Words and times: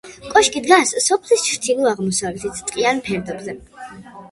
კოშკი 0.29 0.61
დგას 0.67 0.93
სოფლის 1.07 1.43
ჩრდილო-აღმოსავლეთით, 1.51 2.65
ტყიან 2.73 3.05
ფერდობზე. 3.11 3.59